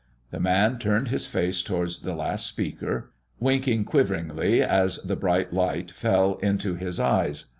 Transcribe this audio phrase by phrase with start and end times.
[0.31, 5.91] The man turned his face towards the last speaker, winking quiveringly as the bright light
[5.91, 7.45] fell upon his eyes.